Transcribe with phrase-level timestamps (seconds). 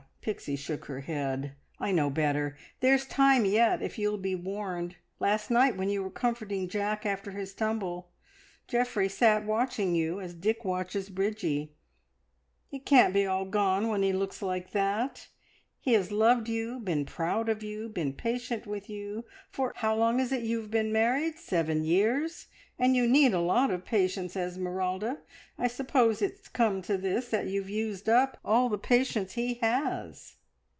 [0.23, 1.53] Pixie shook her head.
[1.79, 2.55] "I know better.
[2.79, 4.97] There's time yet, if you'll be warned.
[5.19, 8.11] Last night, when you were comforting Jack after his tumble,
[8.67, 11.73] Geoffrey sat watching you as Dick watches Bridgie.
[12.71, 15.27] It can't be all gone, when he looks like that.
[15.83, 20.19] He has loved you, been proud of you, been patient with you for how long
[20.19, 21.39] is it you have been married?
[21.39, 22.45] Seven years,
[22.77, 25.19] and you need a lot of patience, Esmeralda!
[25.57, 30.35] I suppose it's come to this that you've used up all the patience he has."